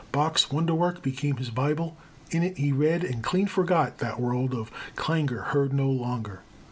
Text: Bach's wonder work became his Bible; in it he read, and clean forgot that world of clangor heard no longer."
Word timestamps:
Bach's 0.11 0.49
wonder 0.51 0.73
work 0.73 1.03
became 1.03 1.35
his 1.37 1.51
Bible; 1.51 1.95
in 2.31 2.41
it 2.41 2.57
he 2.57 2.71
read, 2.71 3.03
and 3.03 3.21
clean 3.21 3.45
forgot 3.45 3.99
that 3.99 4.19
world 4.19 4.55
of 4.55 4.71
clangor 4.95 5.41
heard 5.53 5.73
no 5.73 5.91
longer." 5.91 6.41